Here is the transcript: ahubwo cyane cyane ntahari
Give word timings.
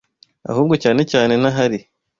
ahubwo 0.49 0.75
cyane 0.83 1.01
cyane 1.11 1.33
ntahari 1.41 1.79